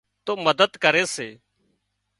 [0.25, 1.29] تو مدد ڪري سي